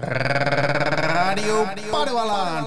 [0.00, 2.66] Radio Padualaan.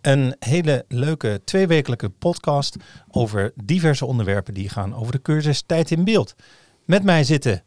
[0.00, 2.76] Een hele leuke tweewekelijke podcast
[3.10, 6.34] over diverse onderwerpen die gaan over de cursus Tijd in Beeld.
[6.84, 7.64] Met mij zitten,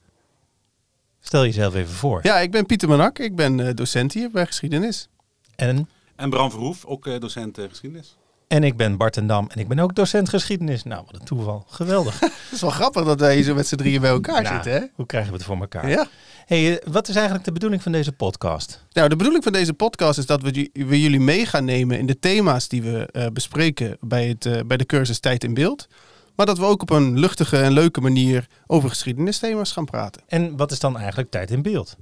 [1.20, 2.20] stel jezelf even voor.
[2.24, 3.20] Ja, ik ben Pieter Manak.
[3.20, 5.10] Ik ben eh, docent hier bij geschiedenis.
[5.56, 8.18] En, En Bram Verhoef, ook eh, docent eh, geschiedenis.
[8.52, 10.84] En ik ben Bart en Dam en ik ben ook docent geschiedenis.
[10.84, 11.66] Nou, wat een toeval.
[11.70, 12.20] Geweldig.
[12.20, 14.72] Het is wel grappig dat wij hier zo met z'n drieën bij elkaar Nou, zitten,
[14.72, 14.88] hè?
[14.96, 15.90] Hoe krijgen we het voor elkaar?
[15.90, 16.08] Ja.
[16.46, 18.86] Hey, eh, wat is eigenlijk de bedoeling van deze podcast?
[18.92, 22.06] Nou, de bedoeling van deze podcast is dat we, we jullie mee gaan nemen in
[22.06, 25.88] de thema's die we eh, bespreken bij, het, eh, bij de cursus Tijd in Beeld.
[26.36, 30.22] Maar dat we ook op een luchtige en leuke manier over geschiedenisthema's gaan praten.
[30.28, 31.96] En wat is dan eigenlijk Tijd in Beeld?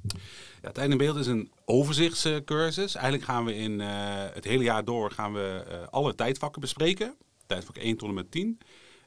[0.62, 2.96] Ja, Tijd in Beeld is een overzichtscursus.
[2.96, 3.88] Eigenlijk gaan we in eh,
[4.34, 7.16] het hele jaar door gaan we, eh, alle tijdvakken bespreken.
[7.46, 8.60] Tijdvak 1 tot en met 10.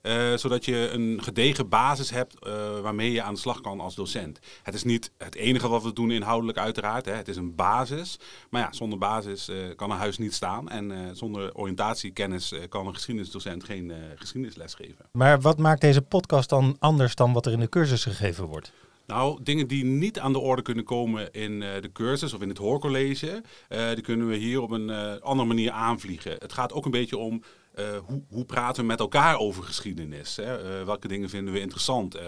[0.02, 2.36] Eh, zodat je een gedegen basis hebt
[2.82, 4.38] waarmee je aan de slag kan als docent.
[4.62, 7.04] Het is niet het enige wat we doen inhoudelijk uiteraard.
[7.04, 7.12] Hè.
[7.12, 8.18] Het is een basis.
[8.50, 10.68] Maar ja, zonder basis kan een huis niet staan.
[10.68, 15.06] En zonder oriëntatiekennis kan een geschiedenisdocent geen geschiedenisles geven.
[15.12, 18.72] Maar wat maakt deze podcast dan anders dan wat er in de cursus gegeven wordt?
[19.06, 22.48] Nou, dingen die niet aan de orde kunnen komen in eh, de cursus of in
[22.48, 26.36] het hoorcollege, eh, die kunnen we hier op een eh, andere manier aanvliegen.
[26.38, 27.42] Het gaat ook een beetje om
[28.06, 30.36] hoe, hoe praten we met elkaar over geschiedenis?
[30.36, 30.84] Hè?
[30.84, 32.18] Welke dingen vinden we interessant?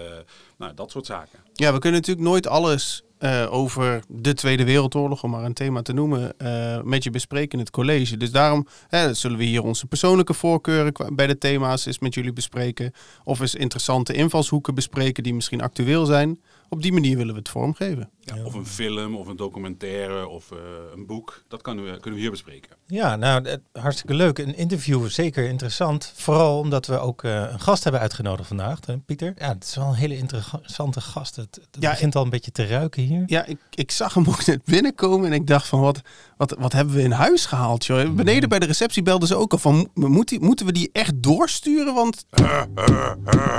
[0.57, 1.39] Nou, dat soort zaken.
[1.53, 3.03] Ja, we kunnen natuurlijk nooit alles
[3.49, 6.35] over de Tweede Wereldoorlog, om maar een thema te noemen,
[6.83, 8.17] met je bespreken in het college.
[8.17, 12.33] Dus daarom hè, zullen we hier onze persoonlijke voorkeuren bij de thema's eens met jullie
[12.33, 12.93] bespreken.
[13.23, 16.39] Of eens interessante invalshoeken bespreken die misschien actueel zijn.
[16.69, 18.09] Op die manier willen we het vormgeven.
[18.19, 20.57] Ja, Of een film, of een documentaire, of eh,
[20.95, 21.43] een boek.
[21.47, 22.71] Dat kunnen we, kunnen we hier bespreken.
[22.87, 24.37] Ja, nou, het- hartstikke leuk.
[24.37, 26.11] Een interview, zeker interessant.
[26.15, 29.33] Vooral omdat we ook eh, een gast hebben uitgenodigd vandaag, hè, Pieter.
[29.37, 31.35] Ja, het is wel een hele interessante gast.
[31.35, 33.23] Het, het Ja, begint al een beetje te ruiken hier.
[33.25, 36.01] Ja, ik, ik zag hem ook net binnenkomen en ik dacht van wat,
[36.37, 38.13] wat, wat hebben we in huis gehaald, joh.
[38.13, 40.89] Beneden bij de receptie belden ze ook al van, mo- moet die, moeten we die
[40.93, 41.93] echt doorsturen?
[41.93, 42.25] Want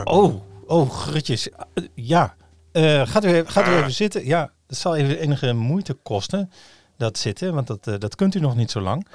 [0.04, 0.34] Oh,
[0.66, 1.48] oh, grutjes.
[1.50, 2.34] Eh, Ja,
[2.76, 4.26] Eh, gaat, u, even- gaat u even zitten?
[4.26, 6.50] Ja, dat zal even enige moeite kosten,
[6.96, 9.06] dat zitten, want dat, eh, dat kunt u nog niet zo lang.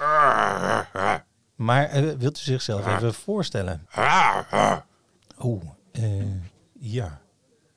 [1.56, 3.88] Maar eh, wilt u zichzelf even voorstellen?
[5.40, 5.62] Oeh,
[5.92, 6.04] eh,
[6.80, 7.20] ja.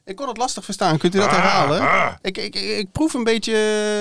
[0.05, 1.83] ik kon het lastig verstaan, kunt u dat herhalen?
[2.23, 3.57] Ik, ik, ik, ik proef een beetje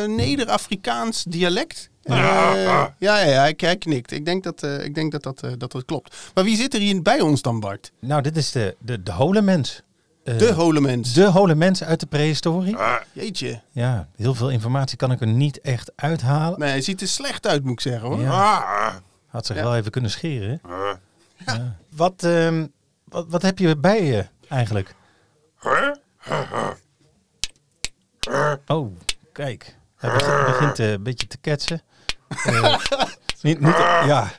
[0.07, 1.89] Neder-Afrikaans dialect.
[2.03, 4.11] Eh, ja, ja, ja, hij, hij knikt.
[4.11, 6.15] Ik denk, dat, eh, ik denk dat, dat, dat dat klopt.
[6.33, 7.91] Maar wie zit er hier bij ons dan, Bart?
[7.99, 9.11] Nou, dit is de, de, de
[10.23, 11.13] Eh, De hole mens.
[11.13, 12.77] de hole mens uit de prehistorie.
[13.11, 13.61] Jeetje.
[13.71, 16.59] Ja, heel veel informatie kan ik er niet echt uithalen.
[16.59, 18.19] Nee, hij ziet er slecht uit, moet ik zeggen hoor.
[18.21, 19.01] Ja.
[19.27, 19.63] Had zich Ja.
[19.63, 20.61] wel even kunnen scheren.
[21.45, 21.75] Ja.
[21.95, 22.67] Wat, ehm,
[23.03, 24.95] wat, wat heb je bij je eigenlijk?
[28.67, 28.87] Oh,
[29.31, 29.75] kijk.
[29.95, 31.81] Hij begint, begint eh, een beetje te ketsen.
[32.43, 32.77] Eh,
[33.41, 34.31] niet, niet, ja,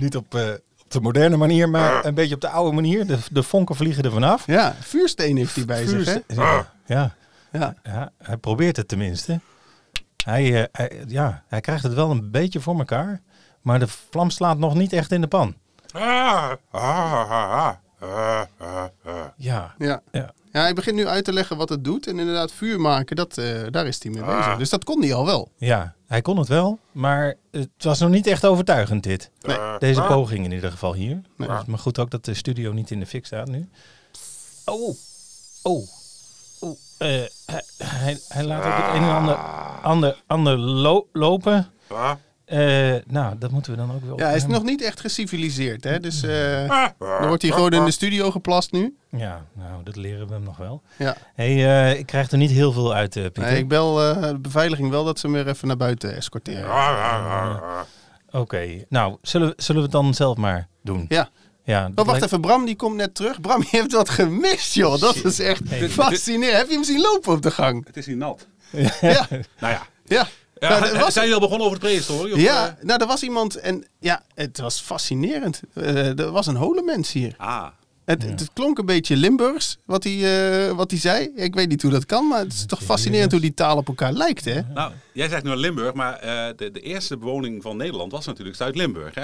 [0.00, 0.60] niet op, eh, op
[0.92, 3.06] de moderne manier, maar een beetje op de oude manier.
[3.06, 4.46] De, de vonken vliegen er vanaf.
[4.46, 6.18] Ja, vuursteen heeft hij bij zich, hè?
[6.26, 7.14] Ja, ja,
[7.52, 7.74] Ja.
[7.82, 9.40] ja, hij probeert het tenminste.
[10.24, 13.20] Hij, eh, hij, ja, hij krijgt het wel een beetje voor elkaar.
[13.62, 15.54] Maar de vlam slaat nog niet echt in de pan.
[19.36, 20.02] Ja, Ja.
[20.12, 20.32] ja.
[20.52, 22.06] Ja, hij begint nu uit te leggen wat het doet.
[22.06, 24.56] En inderdaad, vuur maken, dat, eh, daar is hij mee bezig.
[24.56, 25.52] Dus dat kon hij al wel.
[25.56, 26.78] ja, hij kon het wel.
[26.92, 29.30] Maar het was nog niet echt overtuigend dit.
[29.40, 29.58] Nee.
[29.78, 31.20] Deze poging in ieder geval hier.
[31.36, 31.48] Nee.
[31.48, 33.68] Dus maar goed ook dat de studio niet in de fik staat nu.
[34.64, 34.96] Oh,
[35.62, 35.86] oh,
[36.60, 36.76] oh.
[36.98, 37.08] eh,
[37.46, 39.34] hij, hij, hij laat ook het een en ander,
[39.82, 41.70] ander, ander lo- lopen.
[42.48, 44.18] Eh, nou, dat moeten we dan ook wel.
[44.18, 46.00] Ja, hij is nog niet echt geciviliseerd, hè?
[46.00, 48.96] Dus eh dan wordt hij gewoon in de studio geplast nu.
[49.10, 50.82] Ja, nou, dat leren we hem nog wel.
[50.98, 51.16] Ja.
[51.34, 51.48] hey,
[51.90, 53.42] eh, ik krijg er niet heel veel uit, eh, Pieter.
[53.42, 56.70] Nee, ik bel eh, de beveiliging wel dat ze hem weer even naar buiten escorteren.
[58.30, 61.04] Oké, nou, zullen, we- zullen we het dan zelf maar doen?
[61.08, 61.28] Ja.
[61.64, 63.40] Ja, Oh, wacht lijkt- even, Bram die komt net terug.
[63.40, 65.00] Bram, je hebt wat gemist, joh.
[65.00, 65.88] Dat is echt Hey.
[65.88, 66.56] fascinerend.
[66.58, 67.86] Heb je hem zien lopen op de gang?
[67.86, 68.46] Het is hier nat.
[69.00, 69.26] Ja,
[69.60, 69.82] Nou ja.
[70.04, 70.26] ja.
[70.60, 72.34] Ja, Nou, was- Zijn jullie al begonnen over de prehistorie?
[72.34, 72.84] of, Ja, eh?
[72.84, 75.60] nou, er was iemand en ja, het was fascinerend.
[75.74, 77.34] Eh, er was een holemens hier.
[77.36, 77.66] Ah,
[78.04, 81.30] Het, het klonk een beetje Limburgs, wat hij, eh, wat hij zei.
[81.34, 83.88] Ik weet niet hoe dat kan, maar het is toch fascinerend hoe die taal op
[83.88, 84.60] elkaar lijkt, hè?
[84.74, 88.56] Nou, jij zegt nu Limburg, maar eh, de, de eerste bewoning van Nederland was natuurlijk
[88.56, 89.14] Zuid-Limburg.
[89.14, 89.22] Hè?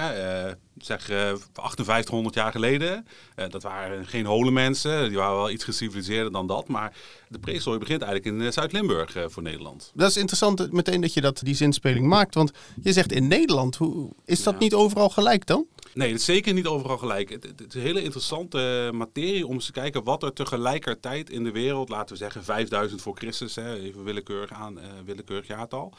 [0.78, 1.16] Eh, zeg uh,
[1.52, 3.06] 5800 jaar geleden.
[3.36, 6.68] Uh, dat waren geen hole mensen, die waren wel iets geciviliseerder dan dat.
[6.68, 6.96] Maar
[7.28, 9.92] de prehistorie begint eigenlijk in Zuid-Limburg voor Nederland.
[9.94, 12.34] Dat is interessant meteen dat je dat, die zinspeling maakt.
[12.34, 15.66] Want je zegt in Nederland, hoe, is dat niet overal gelijk dan?
[15.94, 17.30] Nee, is zeker niet overal gelijk.
[17.30, 21.44] Het, het, is een hele interessante materie om eens te kijken wat er tegelijkertijd in
[21.44, 25.92] de wereld, laten we zeggen 5000 voor Christus, hè, even willekeurig, aan, willekeurig jaartal,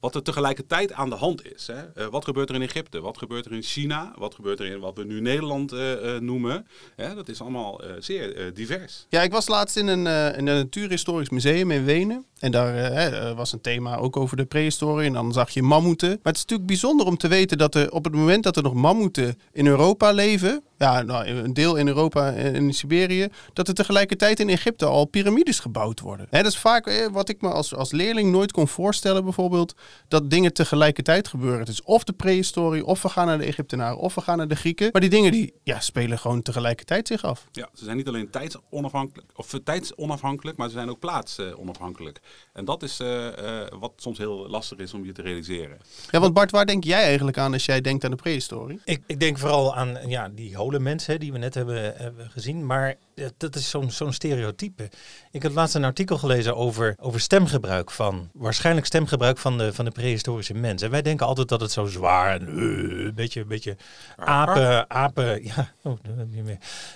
[0.00, 1.66] wat er tegelijkertijd aan de hand is.
[1.66, 2.02] Hè.
[2.02, 3.00] Uh, wat gebeurt er in Egypte?
[3.00, 4.14] Wat gebeurt er in China?
[4.18, 6.66] Wat gebeurt er in wat we nu Nederland uh, noemen?
[6.96, 9.06] dat is allemaal zeer divers.
[9.08, 10.06] Ja, ik was laatst in een,
[10.36, 12.24] in een natuurhistorisch museum in Wenen.
[12.38, 15.06] En daar was een thema ook over de prehistorie.
[15.06, 16.08] En dan zag je mammoeten.
[16.08, 18.62] Maar het is natuurlijk bijzonder om te weten dat er op het moment dat er
[18.62, 23.68] nog mammoeten in Europa leven, ja, nou, een deel in Europa en in Siberië, dat
[23.68, 26.26] er tegelijkertijd in Egypte al piramides gebouwd worden.
[26.30, 29.74] Hè, dat is vaak eh, wat ik me als, als leerling nooit kon voorstellen, bijvoorbeeld,
[30.08, 31.58] dat dingen tegelijkertijd gebeuren.
[31.58, 34.48] Het is of de prehistorie, of we gaan naar de Egyptenaren, of we gaan naar
[34.48, 34.88] de Grieken.
[34.92, 37.46] Maar die dingen die ja, spelen gewoon tegelijkertijd zich af.
[37.52, 42.20] Ja, ze zijn niet alleen tijdsonafhankelijk, of tijdsonafhankelijk, maar ze zijn ook plaatsonafhankelijk.
[42.52, 45.78] En dat is uh, uh, wat soms heel lastig is om je te realiseren.
[46.10, 48.80] Ja, want Bart, waar denk jij eigenlijk aan als jij denkt aan de prehistorie?
[48.84, 52.66] Ik, ik denk vooral aan ja, die mensen die we net hebben, hebben gezien.
[52.66, 52.94] Maar
[53.36, 54.90] dat is zo'n zo'n stereotype.
[55.30, 59.84] Ik had laatst een artikel gelezen over, over stemgebruik van, waarschijnlijk stemgebruik van de, van
[59.84, 60.82] de prehistorische mens.
[60.82, 63.76] En wij denken altijd dat het zo zwaar en uh, een beetje, een beetje
[64.16, 65.98] apen, apen, ja, oh,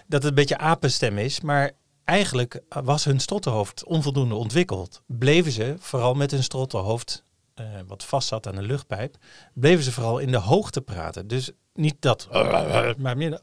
[0.07, 1.41] dat het een beetje apenstem is.
[1.41, 1.71] Maar
[2.05, 5.03] eigenlijk was hun strottenhoofd onvoldoende ontwikkeld.
[5.07, 7.25] Bleven ze vooral met hun strottenhoofd
[7.61, 9.17] uh, wat vast zat aan de luchtpijp,
[9.55, 11.27] bleven ze vooral in de hoogte praten.
[11.27, 12.29] Dus niet dat,
[12.99, 13.41] maar meer.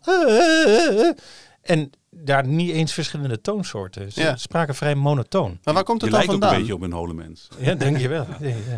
[1.61, 4.11] En daar niet eens verschillende toonsoorten.
[4.11, 5.59] Ze spraken vrij monotoon.
[5.63, 6.49] Maar waar komt het je dan lijkt vandaan?
[6.49, 7.47] ook een beetje op een hole mens.
[7.59, 8.25] Ja, denk je wel.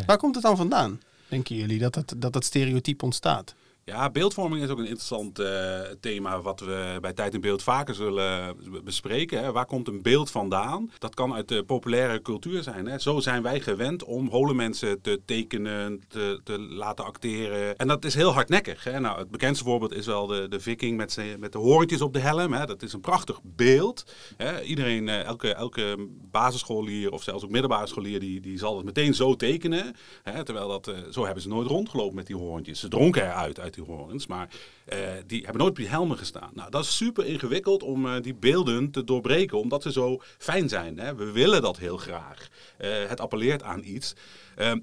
[0.06, 1.00] Waar komt het dan vandaan?
[1.28, 3.54] Denken jullie dat het, dat het stereotype ontstaat?
[3.84, 7.94] Ja, beeldvorming is ook een interessant uh, thema wat we bij Tijd en Beeld vaker
[7.94, 9.42] zullen bespreken.
[9.42, 9.52] Hè.
[9.52, 10.90] Waar komt een beeld vandaan?
[10.98, 12.86] Dat kan uit de populaire cultuur zijn.
[12.86, 12.98] Hè.
[12.98, 17.76] Zo zijn wij gewend om hole mensen te tekenen, te, te laten acteren.
[17.76, 18.84] En dat is heel hardnekkig.
[18.84, 19.00] Hè.
[19.00, 22.20] Nou, het bekendste voorbeeld is wel de, de viking met, met de horentjes op de
[22.20, 22.52] helm.
[22.52, 22.66] Hè.
[22.66, 24.04] Dat is een prachtig beeld.
[24.36, 24.62] Hè.
[24.62, 29.36] Iedereen, uh, elke, elke basisscholier of zelfs ook middelbare die, die zal het meteen zo
[29.36, 29.94] tekenen.
[30.22, 30.44] Hè.
[30.44, 32.80] Terwijl dat, uh, zo hebben ze nooit rondgelopen met die horentjes.
[32.80, 34.48] Ze dronken eruit uit die horens, maar
[34.92, 36.50] uh, die hebben nooit op die helmen gestaan.
[36.54, 40.68] Nou, dat is super ingewikkeld om uh, die beelden te doorbreken, omdat ze zo fijn
[40.68, 40.98] zijn.
[40.98, 41.14] Hè?
[41.14, 42.48] We willen dat heel graag.
[42.80, 44.14] Uh, het appelleert aan iets.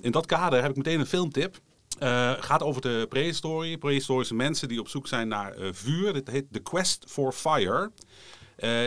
[0.01, 1.60] in dat kader heb ik meteen een filmtip.
[2.39, 6.13] Gaat over de prehistorie, prehistorische mensen die op zoek zijn naar vuur.
[6.13, 7.92] Dit heet The Quest for Fire.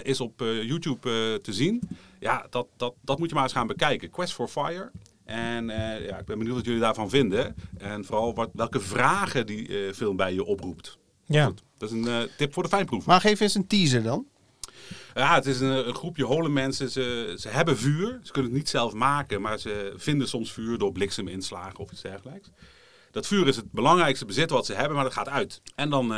[0.02, 1.82] Is op YouTube te zien.
[2.20, 4.10] Ja, dat, dat, dat moet je maar eens gaan bekijken.
[4.10, 4.90] Quest for Fire.
[5.30, 7.56] En uh, ja, ik ben benieuwd wat jullie daarvan vinden.
[7.78, 10.98] En vooral wat, welke vragen die uh, film bij je oproept.
[11.24, 11.44] Ja.
[11.44, 13.06] Goed, dat is een uh, tip voor de fijnproef.
[13.06, 14.26] Maar geef eens een teaser dan.
[15.14, 16.90] Ja, het is een, een groepje hole mensen.
[16.90, 18.20] Ze, ze hebben vuur.
[18.22, 22.02] Ze kunnen het niet zelf maken, maar ze vinden soms vuur door blikseminslagen of iets
[22.02, 22.50] dergelijks.
[23.10, 25.62] Dat vuur is het belangrijkste bezit wat ze hebben, maar dat gaat uit.
[25.74, 26.14] En dan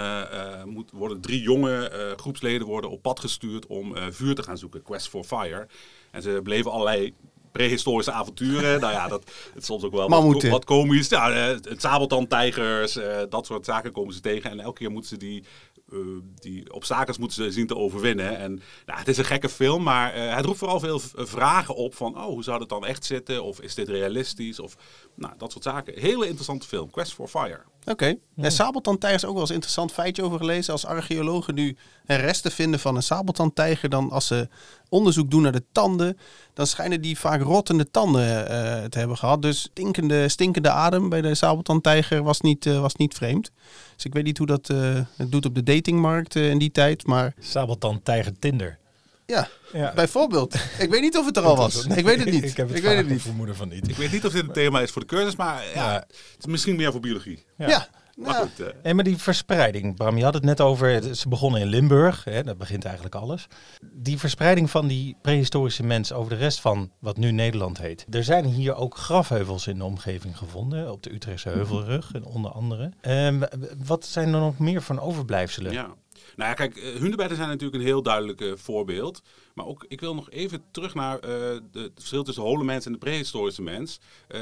[0.65, 4.83] moet, worden drie jonge groepsleden worden op pad gestuurd om vuur te gaan zoeken.
[4.83, 5.67] Quest for Fire.
[6.11, 7.15] En ze beleven allerlei
[7.53, 8.81] prehistorische avonturen.
[8.81, 11.09] nou ja, dat het soms ook wel wat, wat, komisch.
[11.09, 14.51] Ja, het sabeltandtijgers, uh, dat soort zaken komen ze tegen.
[14.51, 15.45] En elke keer moeten ze die,
[15.93, 15.99] uh,
[16.35, 18.39] die obstakels moeten ze zien te overwinnen.
[18.39, 21.95] En nou, het is een gekke film, maar uh, het roept vooral veel vragen op
[21.95, 22.17] van...
[22.17, 23.45] oh, hoe zou dat dan echt zitten?
[23.45, 24.61] Of is dit realistisch?
[24.61, 24.77] Of
[25.15, 25.99] nou, dat soort zaken.
[25.99, 27.72] Hele interessante film, Quest for Fire.
[27.83, 27.91] Oké.
[27.91, 28.19] Okay.
[28.35, 28.47] Ja.
[28.47, 28.61] Is
[29.25, 30.73] ook wel eens een interessant feitje over gelezen.
[30.73, 31.77] Als archeologen nu
[32.07, 34.49] resten vinden van een sabeltandtijger, dan als ze
[34.89, 36.19] onderzoek doen naar de tanden,
[36.55, 39.43] dan schijnen die vaak rottende tanden uh, te hebben gehad.
[39.43, 43.51] Dus stinkende, stinkende adem bij de sabeltandtijger was niet, uh, was niet vreemd.
[43.95, 47.07] Dus ik weet niet hoe dat uh, het doet op de datingmarkt in die tijd,
[47.07, 47.35] maar...
[47.39, 48.79] Sabeltandtijger Tinder.
[49.33, 50.55] Ja, ja, bijvoorbeeld.
[50.79, 51.87] Ik weet niet of het er al was.
[51.97, 52.45] Ik weet het niet.
[52.51, 53.23] ik heb het, ik weet het niet.
[53.23, 53.89] vermoeden van niet.
[53.89, 56.47] Ik weet niet of dit een thema is voor de cursus, maar ja, het is
[56.47, 57.45] misschien meer voor biologie.
[57.57, 57.69] Ja.
[57.69, 57.89] ja.
[58.17, 58.67] Maar, goed, uh.
[58.83, 62.43] en maar die verspreiding, Bram, je had het net over, ze begonnen in Limburg, hè,
[62.43, 63.47] dat begint eigenlijk alles.
[63.93, 68.07] Die verspreiding van die prehistorische mens over de rest van wat nu Nederland heet.
[68.11, 72.51] Er zijn hier ook grafheuvels in de omgeving gevonden, op de Utrechtse Heuvelrug en onder
[72.51, 72.93] andere.
[73.03, 73.43] Uh,
[73.85, 75.73] wat zijn er nog meer van overblijfselen?
[75.73, 75.95] Ja.
[76.37, 79.23] Nou ja, kijk, hunebedden zijn natuurlijk een heel duidelijk uh, voorbeeld.
[79.55, 82.93] Maar ook, ik wil nog even terug naar de, het verschil tussen hole mens en
[82.93, 84.01] de prehistorische mens.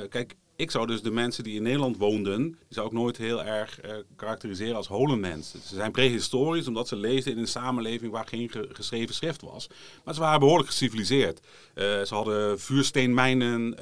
[0.09, 3.45] Kijk, ik zou dus de mensen die in Nederland woonden, die zou ik nooit heel
[3.45, 5.61] erg uh, karakteriseren als hole mensen.
[5.61, 9.69] Ze zijn prehistorisch omdat ze leefden in een samenleving waar geen geschreven schrift was.
[10.05, 11.41] Maar ze waren behoorlijk geciviliseerd.
[11.41, 13.77] Uh, ze hadden vuursteenmijnen, uh,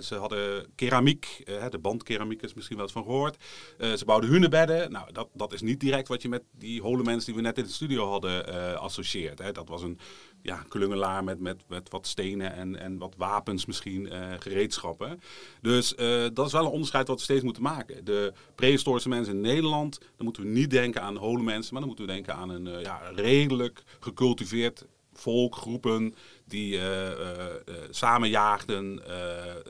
[0.00, 3.36] ze hadden keramiek, de bandkeramiek is misschien wel eens van gehoord.
[3.78, 4.92] ze bouwden hunebedden.
[4.92, 7.58] Nou, dat, dat is niet direct wat je met die hole mensen die we net
[7.58, 9.38] in de studio hadden associeert.
[9.38, 9.52] Hè.
[9.52, 9.98] Dat was een
[10.44, 15.20] ja, klungelaar met, met, met wat stenen en, en wat wapens misschien, uh, gereedschappen.
[15.60, 18.04] Dus uh, dat is wel een onderscheid wat we steeds moeten maken.
[18.04, 21.88] De prehistorische mensen in Nederland, dan moeten we niet denken aan hole mensen, maar dan
[21.88, 26.80] moeten we denken aan een uh, ja, redelijk gecultiveerd volk, groepen die
[27.90, 29.02] samen jaagden,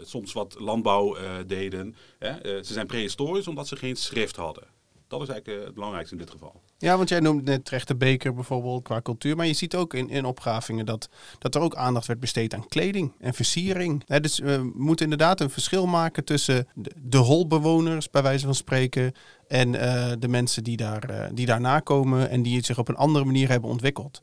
[0.03, 1.17] soms wat landbouw
[1.47, 1.97] deden.
[2.19, 2.63] Hè.
[2.65, 4.74] ze zijn prehistorisch omdat ze geen schrift hadden.
[5.09, 6.61] Dat is eigenlijk het belangrijkste in dit geval.
[6.79, 9.37] Ja, want jij noemt net Trechte Beker bijvoorbeeld qua cultuur.
[9.37, 11.09] Maar je ziet ook in, in opgravingen dat,
[11.39, 14.05] dat er ook aandacht werd besteed aan kleding en versiering.
[14.21, 19.13] dus we moeten inderdaad een verschil maken tussen de, de holbewoners, bij wijze van spreken,
[19.49, 23.25] en uh, de mensen die, daar, die daarna komen en die zich op een andere
[23.25, 24.23] manier hebben ontwikkeld.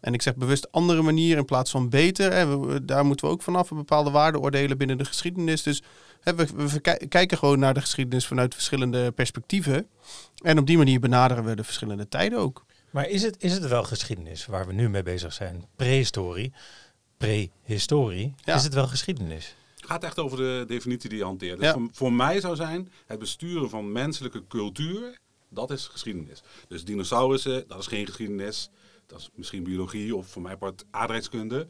[0.00, 2.32] En ik zeg bewust andere manier in plaats van beter.
[2.32, 2.84] Hè.
[2.84, 5.62] daar moeten we ook vanaf een bepaalde waardeoordelen binnen de geschiedenis.
[5.62, 5.82] Dus
[6.22, 9.88] we, we, kijken gewoon naar de geschiedenis vanuit verschillende perspectieven.
[10.42, 12.64] En op die manier benaderen we de verschillende tijden ook.
[12.90, 15.66] Maar is het, is het wel geschiedenis waar we nu mee bezig zijn?
[15.76, 16.52] Prehistorie,
[17.16, 18.34] prehistorie.
[18.44, 19.54] Is het wel geschiedenis?
[19.76, 21.60] Het gaat echt over de definitie die je hanteert.
[21.60, 26.42] Dus voor, voor mij zou zijn het besturen van menselijke cultuur, dat is geschiedenis.
[26.68, 28.70] Dus dinosaurussen, dat is geen geschiedenis.
[29.06, 31.68] Dat is misschien biologie of voor mij part aardrijkskunde.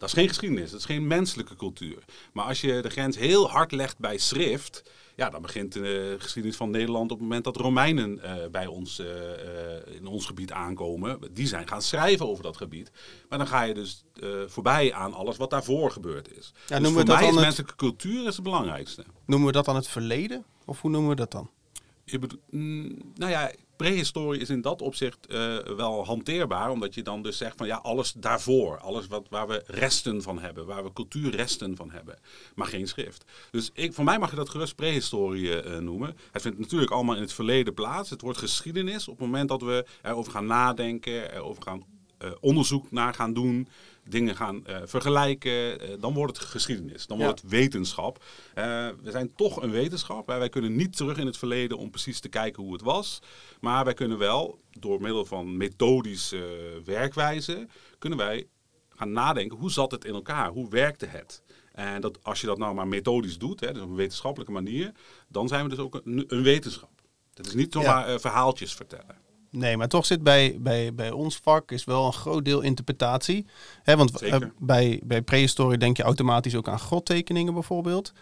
[0.00, 2.04] Dat is geen geschiedenis, dat is geen menselijke cultuur.
[2.32, 4.82] Maar als je de grens heel hard legt bij schrift,
[5.16, 9.00] ja, dan begint de geschiedenis van Nederland op het moment dat Romeinen uh, bij ons
[9.00, 11.18] uh, uh, in ons gebied aankomen.
[11.32, 12.90] Die zijn gaan schrijven over dat gebied.
[13.28, 14.04] Maar dan ga je dus
[14.46, 16.52] voorbij aan alles wat daarvoor gebeurd is.
[16.66, 19.04] Ja, dus voor mij is menselijke cultuur is het belangrijkste.
[19.26, 20.44] Noemen we dat dan het verleden?
[20.64, 21.50] Of hoe noemen we dat dan?
[22.50, 26.70] Mm, nou ja, prehistorie is in dat opzicht uh, wel hanteerbaar.
[26.70, 28.78] Omdat je dan dus zegt van ja, alles daarvoor.
[28.78, 30.66] Alles wat, waar we resten van hebben.
[30.66, 32.18] Waar we cultuurresten van hebben.
[32.54, 33.24] Maar geen schrift.
[33.50, 36.16] Dus ik, voor mij mag je dat gerust prehistorie uh, noemen.
[36.32, 38.10] Het vindt natuurlijk allemaal in het verleden plaats.
[38.10, 41.34] Het wordt geschiedenis op het moment dat we erover gaan nadenken.
[41.34, 41.84] Erover gaan
[42.40, 43.68] onderzoek naar gaan doen
[44.10, 45.52] dingen gaan uh, vergelijken,
[45.90, 47.06] uh, dan wordt het geschiedenis.
[47.06, 48.24] Dan wordt het wetenschap.
[48.54, 50.26] We zijn toch een wetenschap.
[50.26, 53.22] Wij kunnen niet terug in het verleden om precies te kijken hoe het was.
[53.60, 57.66] Maar wij kunnen wel, door middel van methodische werkwijze,
[57.98, 58.46] kunnen wij
[58.96, 60.48] gaan nadenken hoe zat het in elkaar?
[60.48, 61.42] Hoe werkte het?
[61.72, 64.92] En dat, als je dat nou maar methodisch doet, hè, dus op een wetenschappelijke manier,
[65.28, 66.90] dan zijn we dus ook een, een wetenschap.
[67.34, 68.18] Het is niet zomaar ja.
[68.18, 69.16] verhaaltjes vertellen.
[69.50, 73.46] Nee, maar toch zit bij, bij, bij ons vak is wel een groot deel interpretatie.
[73.82, 78.12] He, want uh, bij, bij prehistorie denk je automatisch ook aan grottekeningen bijvoorbeeld.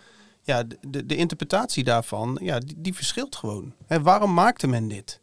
[0.43, 3.75] Ja, de, de interpretatie daarvan, ja, die, die verschilt gewoon.
[3.87, 5.21] He, waarom maakte men dit?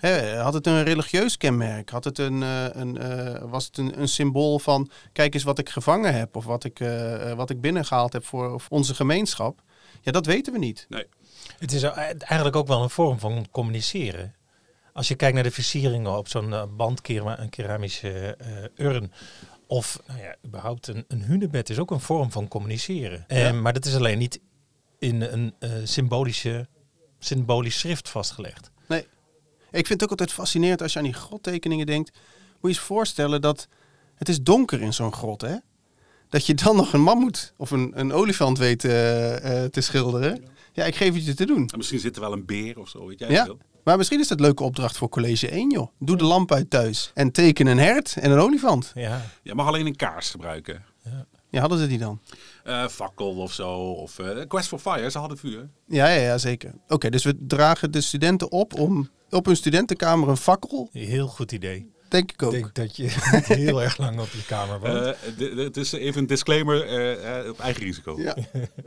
[0.00, 1.90] He, had het een religieus kenmerk?
[1.90, 5.58] Had het een, uh, een, uh, was het een, een, symbool van kijk eens wat
[5.58, 6.78] ik gevangen heb of wat ik,
[7.36, 9.62] wat ik binnengehaald heb voor, voor onze gemeenschap?
[10.00, 10.86] Ja, dat weten we niet.
[10.88, 11.06] Nee.
[11.58, 14.34] Het is eigenlijk ook wel een vorm van communiceren.
[14.94, 18.38] Als je kijkt naar de versieringen op zo'n uh, bandkeramische een keramische
[18.76, 19.12] uh, urn.
[19.66, 23.24] Of nou ja, überhaupt een, een hunebed is ook een vorm van communiceren.
[23.28, 23.52] Ja.
[23.52, 24.40] maar dat is alleen niet
[24.98, 26.68] in een uh, symbolische,
[27.18, 28.70] symbolisch schrift vastgelegd.
[28.88, 29.06] Nee.
[29.70, 32.10] Ik vind het ook altijd fascinerend als je aan die grottekeningen denkt.
[32.12, 32.20] Moet
[32.60, 33.68] je eens voorstellen dat
[34.14, 35.56] het is donker in zo'n grot, hè?
[36.28, 40.44] Dat je dan nog een mammoet of een, een olifant weet te schilderen.
[40.72, 41.68] Ja, ik geef het je te doen.
[41.68, 43.46] En misschien zit er wel een beer of zo, weet jij ja.
[43.84, 45.88] Maar misschien is dat een leuke opdracht voor college 1, joh.
[45.98, 48.92] Doe de lamp uit thuis en teken een hert en een olifant.
[48.94, 49.20] Ja.
[49.42, 50.84] Je mag alleen een kaars gebruiken.
[51.04, 52.20] Ja, ja hadden ze die dan?
[52.64, 53.70] Uh, fakkel of zo.
[53.78, 55.68] Of uh, Quest for Fire, ze hadden vuur.
[55.86, 56.74] Ja, ja, ja zeker.
[56.88, 60.88] Oké, dus we dragen de studenten op om op hun studentenkamer een fakkel.
[60.92, 61.93] Heel goed idee.
[62.14, 62.52] Denk ik ook.
[62.52, 63.08] Ik denk dat je
[63.64, 65.16] heel erg lang op je kamer woont.
[65.38, 66.80] Uh, het is even een disclaimer
[67.50, 68.20] op eigen risico.
[68.20, 68.36] Ja.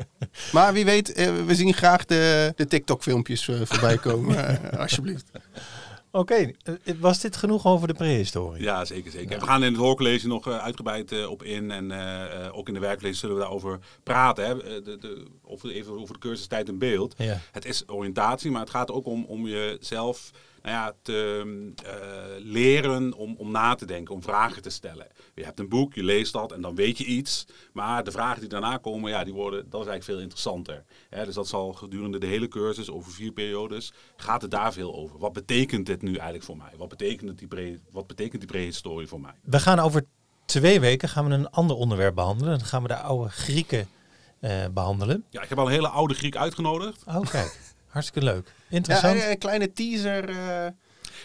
[0.53, 1.13] maar wie weet,
[1.45, 4.71] we zien graag de, de TikTok-filmpjes voorbij komen.
[4.77, 5.29] alsjeblieft.
[6.11, 6.51] Oké,
[6.99, 8.63] was dit genoeg over de prehistorie?
[8.63, 9.11] Ja, zeker.
[9.11, 9.31] zeker.
[9.31, 9.39] Ja.
[9.39, 11.71] We gaan in het hoorcollege nog uitgebreid op in.
[11.71, 11.91] En
[12.51, 14.45] ook in de werklezen zullen we daarover praten.
[14.45, 14.81] Hè.
[14.81, 17.13] De, de, of even over de cursus tijd en beeld.
[17.17, 17.39] Ja.
[17.51, 20.31] Het is oriëntatie, maar het gaat ook om, om jezelf
[20.67, 21.43] nou ja, te
[21.85, 21.91] uh,
[22.37, 25.07] leren om, om na te denken, om vragen te stellen.
[25.35, 27.45] Je hebt een boek, je leest dat en dan weet je iets.
[27.73, 30.83] Maar de vragen die daarna komen, ja, die worden, dat is eigenlijk veel interessanter.
[31.09, 35.19] dus dat zal gedurende de hele cursus, over vier periodes, gaat het daar veel over.
[35.19, 36.71] Wat betekent dit nu eigenlijk voor mij?
[36.77, 39.35] Wat betekent, die, pre, wat betekent die prehistorie voor mij?
[39.41, 40.05] We gaan over
[40.45, 42.57] twee weken gaan we een ander onderwerp behandelen.
[42.57, 43.87] Dan gaan we de oude Grieken
[44.39, 45.25] eh, behandelen.
[45.29, 47.03] Ja, ik heb al een hele oude Griek uitgenodigd.
[47.31, 47.59] Kijk.
[47.97, 48.47] Hartstikke leuk.
[48.69, 49.21] Ja, Interessant.
[49.21, 50.29] een, een kleine teaser.
[50.29, 50.67] eh,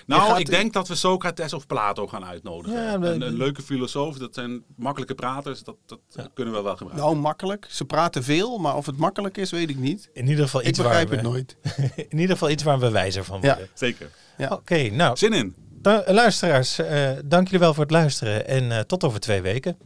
[0.06, 2.82] Nou, gaat- ik denk dat we Socrates of Plato gaan uitnodigen.
[2.82, 6.00] Ja, we- een, een leuke filosoof, dat zijn makkelijke praters, dat, dat
[6.34, 7.06] kunnen we wel gebruiken.
[7.08, 7.66] nou, makkelijk.
[7.70, 10.10] Ze praten veel, maar of het makkelijk is, weet ik niet.
[10.12, 11.56] In ieder geval Ik iets waar begrijp we, het nooit.
[12.12, 13.48] In ieder geval iets waar we wijzer van Ja.
[13.48, 13.68] worden.
[13.74, 14.10] Zeker.
[14.38, 14.48] Ja.
[14.48, 15.54] Oké, nou, Zin in.
[15.70, 19.76] da- luisteraars, eh, dank jullie wel voor het luisteren en eh, tot over twee weken.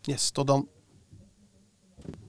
[0.00, 0.68] Yes, tot dan.